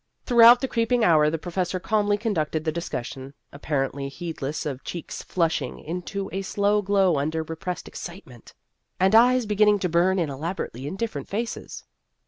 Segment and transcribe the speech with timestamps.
[0.25, 5.21] Throughout the creeping hour the professor calmly conducted the discus sion, apparently heedless of cheeks
[5.21, 8.55] flush The Career of a Radical 101 ing into a slow glow under repressed excitement,
[8.99, 11.83] and eyes beginning to burn in elaborately indifferent faces.